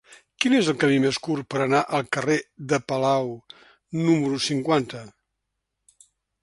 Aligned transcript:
Quin 0.43 0.53
és 0.59 0.69
el 0.71 0.77
camí 0.83 0.95
més 1.03 1.19
curt 1.27 1.47
per 1.55 1.59
anar 1.65 1.81
al 1.97 2.07
carrer 2.17 2.39
de 2.73 2.81
Palau 2.93 3.31
número 4.09 4.43
cinquanta? 4.51 5.05